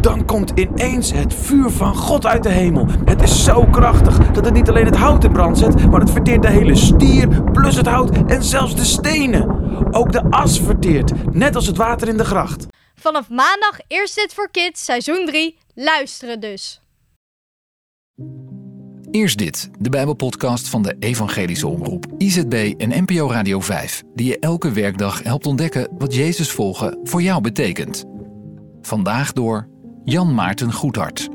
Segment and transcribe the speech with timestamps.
[0.00, 2.86] Dan komt ineens het vuur van God uit de hemel.
[3.04, 6.10] Het is zo krachtig dat het niet alleen het hout in brand zet, maar het
[6.10, 9.58] verteert de hele stier, plus het hout en zelfs de stenen.
[9.94, 12.66] Ook de as verteert, net als het water in de gracht.
[12.94, 15.58] Vanaf maandag eerst dit voor Kids, seizoen 3.
[15.74, 16.80] Luisteren dus.
[19.10, 24.38] Eerst dit, de Bijbelpodcast van de Evangelische Omroep, IZB en NPO Radio 5, die je
[24.38, 28.04] elke werkdag helpt ontdekken wat Jezus volgen voor jou betekent.
[28.82, 29.68] Vandaag door
[30.04, 31.28] Jan Maarten Goedhart.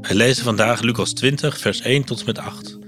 [0.00, 2.78] We lezen vandaag Lucas 20, vers 1 tot en met 8,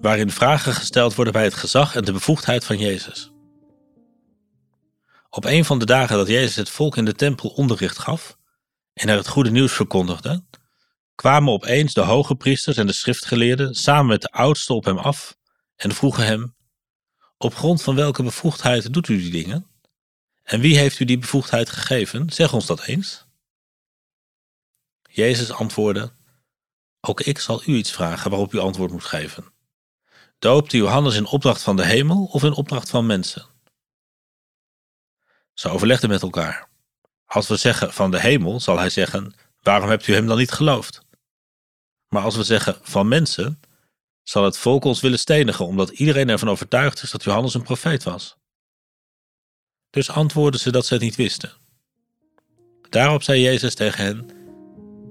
[0.00, 3.32] waarin vragen gesteld worden bij het gezag en de bevoegdheid van Jezus.
[5.30, 8.36] Op een van de dagen dat Jezus het volk in de tempel onderricht gaf
[8.94, 10.42] en er het goede nieuws verkondigde,
[11.14, 15.36] kwamen opeens de hoge priesters en de schriftgeleerden samen met de oudsten op hem af
[15.76, 16.56] en vroegen hem:
[17.36, 19.66] Op grond van welke bevoegdheid doet u die dingen?
[20.42, 22.30] En wie heeft u die bevoegdheid gegeven?
[22.30, 23.26] Zeg ons dat eens.
[25.10, 26.12] Jezus antwoordde:
[27.00, 29.52] Ook ik zal u iets vragen waarop u antwoord moet geven.
[30.38, 33.46] Doopte Johannes in opdracht van de hemel of in opdracht van mensen?
[35.52, 36.68] Ze overlegden met elkaar.
[37.24, 40.50] Als we zeggen van de hemel, zal hij zeggen: Waarom hebt u hem dan niet
[40.50, 41.02] geloofd?
[42.08, 43.60] Maar als we zeggen van mensen,
[44.22, 48.02] zal het volk ons willen stenigen, omdat iedereen ervan overtuigd is dat Johannes een profeet
[48.02, 48.36] was.
[49.90, 51.52] Dus antwoordden ze dat ze het niet wisten.
[52.88, 54.30] Daarop zei Jezus tegen hen: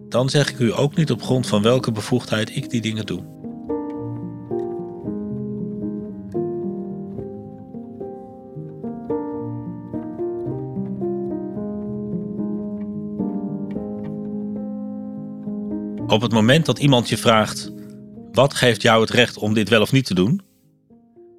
[0.10, 3.41] Dan zeg ik u ook niet op grond van welke bevoegdheid ik die dingen doe.
[16.12, 17.72] Op het moment dat iemand je vraagt:
[18.32, 20.42] wat geeft jou het recht om dit wel of niet te doen?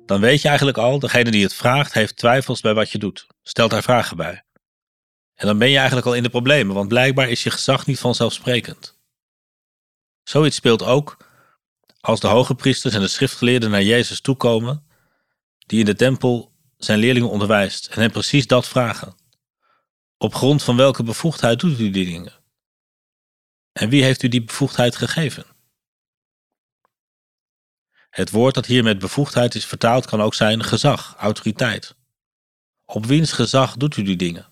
[0.07, 3.27] Dan weet je eigenlijk al, degene die het vraagt heeft twijfels bij wat je doet,
[3.43, 4.45] stelt daar vragen bij.
[5.35, 7.99] En dan ben je eigenlijk al in de problemen, want blijkbaar is je gezag niet
[7.99, 8.99] vanzelfsprekend.
[10.23, 11.17] Zoiets speelt ook
[12.01, 14.87] als de hoge priesters en de schriftgeleerden naar Jezus toekomen,
[15.59, 19.15] die in de tempel zijn leerlingen onderwijst en hem precies dat vragen.
[20.19, 22.42] Op grond van welke bevoegdheid doet u die dingen?
[23.73, 25.47] En wie heeft u die bevoegdheid gegeven?
[28.11, 31.97] Het woord dat hier met bevoegdheid is vertaald kan ook zijn gezag, autoriteit.
[32.85, 34.51] Op wiens gezag doet u die dingen?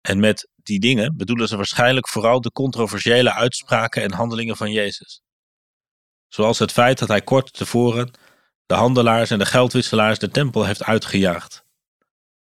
[0.00, 5.22] En met die dingen bedoelen ze waarschijnlijk vooral de controversiële uitspraken en handelingen van Jezus.
[6.28, 8.10] Zoals het feit dat hij kort tevoren
[8.66, 11.64] de handelaars en de geldwisselaars de tempel heeft uitgejaagd.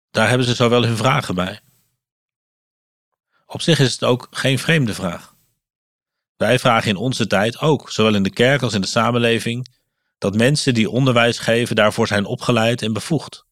[0.10, 1.62] Daar hebben ze zo wel hun vragen bij.
[3.54, 5.36] Op zich is het ook geen vreemde vraag.
[6.36, 9.68] Wij vragen in onze tijd ook, zowel in de kerk als in de samenleving,
[10.18, 13.46] dat mensen die onderwijs geven daarvoor zijn opgeleid en bevoegd.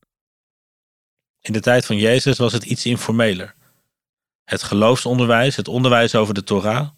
[1.41, 3.55] In de tijd van Jezus was het iets informeler.
[4.43, 6.89] Het geloofsonderwijs, het onderwijs over de Torah,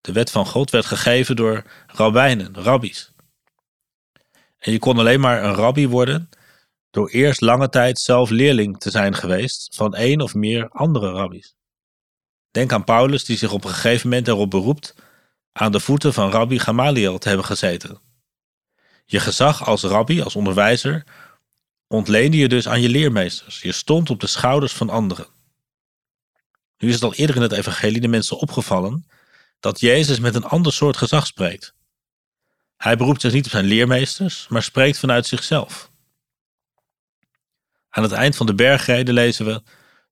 [0.00, 3.12] de wet van God, werd gegeven door rabbijnen, rabbies.
[4.58, 6.28] En je kon alleen maar een rabbi worden
[6.90, 11.56] door eerst lange tijd zelf leerling te zijn geweest van één of meer andere rabbies.
[12.50, 14.94] Denk aan Paulus, die zich op een gegeven moment erop beroept
[15.52, 18.00] aan de voeten van Rabbi Gamaliel te hebben gezeten.
[19.04, 21.04] Je gezag als rabbi, als onderwijzer,
[21.86, 23.60] ontleende je dus aan je leermeesters.
[23.60, 25.26] Je stond op de schouders van anderen.
[26.78, 29.06] Nu is het al eerder in het evangelie de mensen opgevallen
[29.60, 31.74] dat Jezus met een ander soort gezag spreekt.
[32.76, 35.90] Hij beroept zich niet op zijn leermeesters, maar spreekt vanuit zichzelf.
[37.88, 39.62] Aan het eind van de bergreden lezen we: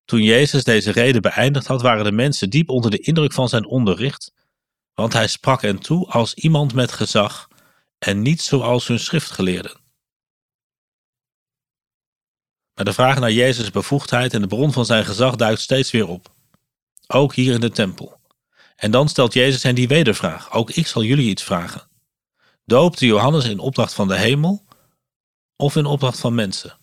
[0.06, 3.66] Toen Jezus deze reden beëindigd had, waren de mensen diep onder de indruk van zijn
[3.66, 4.32] onderricht,
[4.94, 7.48] want hij sprak hen toe als iemand met gezag
[7.98, 9.80] en niet zoals hun schriftgeleerden.
[12.74, 16.08] Maar de vraag naar Jezus' bevoegdheid en de bron van zijn gezag duikt steeds weer
[16.08, 16.34] op.
[17.06, 18.20] Ook hier in de tempel.
[18.76, 21.88] En dan stelt Jezus hen die wedervraag: Ook ik zal jullie iets vragen.
[22.64, 24.64] Doopte Johannes in opdracht van de hemel
[25.56, 26.78] of in opdracht van mensen?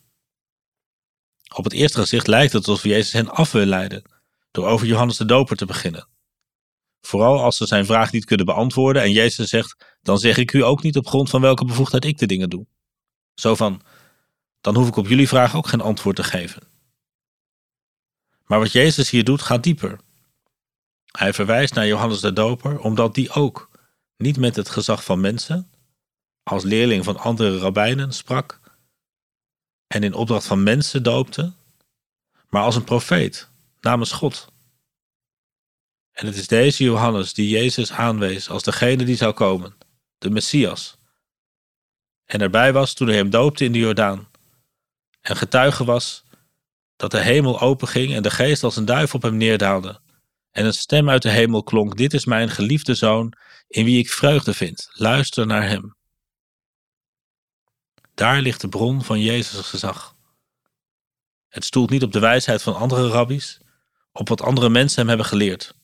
[1.53, 4.03] Op het eerste gezicht lijkt het alsof Jezus hen af wil leiden
[4.51, 6.07] door over Johannes de Doper te beginnen.
[7.01, 10.63] Vooral als ze zijn vraag niet kunnen beantwoorden en Jezus zegt: Dan zeg ik u
[10.63, 12.67] ook niet op grond van welke bevoegdheid ik de dingen doe.
[13.33, 13.81] Zo van:
[14.61, 16.61] Dan hoef ik op jullie vraag ook geen antwoord te geven.
[18.45, 19.99] Maar wat Jezus hier doet gaat dieper.
[21.11, 23.69] Hij verwijst naar Johannes de Doper omdat die ook
[24.17, 25.71] niet met het gezag van mensen,
[26.43, 28.59] als leerling van andere rabbijnen sprak
[29.93, 31.53] en in opdracht van mensen doopte,
[32.49, 33.49] maar als een profeet
[33.81, 34.51] namens God.
[36.11, 39.75] En het is deze Johannes die Jezus aanwees als degene die zou komen,
[40.17, 40.97] de Messias.
[42.25, 44.27] En erbij was toen hij hem doopte in de Jordaan.
[45.21, 46.23] En getuige was
[46.95, 49.99] dat de hemel openging en de geest als een duif op hem neerdaalde.
[50.51, 53.33] En een stem uit de hemel klonk: Dit is mijn geliefde zoon,
[53.67, 54.89] in wie ik vreugde vind.
[54.93, 55.95] Luister naar hem.
[58.13, 60.15] Daar ligt de bron van Jezus' gezag.
[61.47, 63.59] Het stoelt niet op de wijsheid van andere rabbies,
[64.11, 65.75] op wat andere mensen hem hebben geleerd.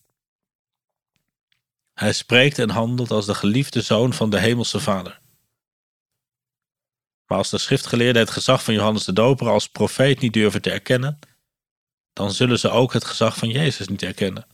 [1.93, 5.19] Hij spreekt en handelt als de geliefde zoon van de hemelse Vader.
[7.25, 10.71] Maar als de schriftgeleerden het gezag van Johannes de Doper als profeet niet durven te
[10.71, 11.19] erkennen,
[12.13, 14.47] dan zullen ze ook het gezag van Jezus niet erkennen.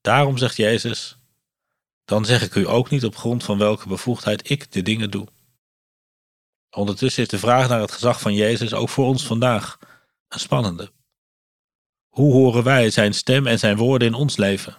[0.00, 1.16] Daarom zegt Jezus:
[2.04, 5.28] Dan zeg ik u ook niet op grond van welke bevoegdheid ik de dingen doe.
[6.70, 9.78] Ondertussen is de vraag naar het gezag van Jezus ook voor ons vandaag
[10.28, 10.92] een spannende.
[12.08, 14.76] Hoe horen wij zijn stem en zijn woorden in ons leven?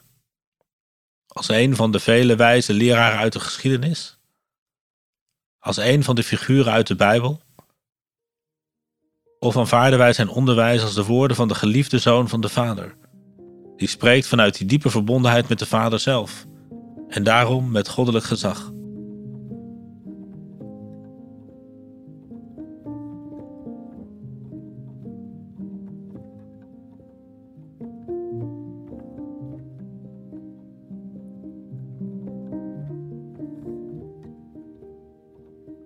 [1.27, 4.19] Als een van de vele wijze leraren uit de geschiedenis?
[5.59, 7.41] Als een van de figuren uit de Bijbel?
[9.39, 12.95] Of aanvaarden wij zijn onderwijs als de woorden van de geliefde zoon van de Vader,
[13.75, 16.45] die spreekt vanuit die diepe verbondenheid met de Vader zelf
[17.07, 18.71] en daarom met goddelijk gezag?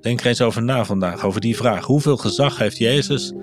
[0.06, 1.86] Denk eens over na vandaag, over die vraag.
[1.86, 3.34] Hoeveel gezag heeft Jezus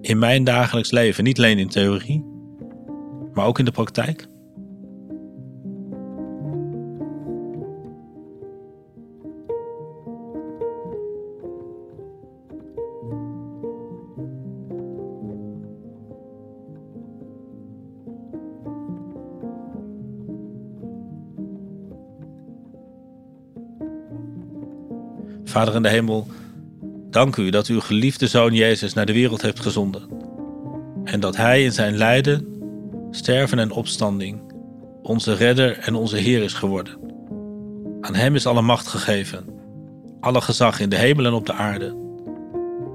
[0.00, 1.24] in mijn dagelijks leven?
[1.24, 2.24] Niet alleen in theorie,
[3.32, 4.26] maar ook in de praktijk?
[25.48, 26.26] Vader in de hemel,
[27.10, 30.02] dank u dat u uw geliefde zoon Jezus naar de wereld heeft gezonden.
[31.04, 32.46] En dat hij in zijn lijden,
[33.10, 34.40] sterven en opstanding
[35.02, 36.98] onze redder en onze Heer is geworden.
[38.00, 39.44] Aan hem is alle macht gegeven,
[40.20, 41.96] alle gezag in de hemel en op de aarde.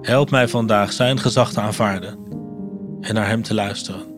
[0.01, 2.17] Help mij vandaag zijn gezag te aanvaarden
[3.01, 4.12] en naar hem te luisteren.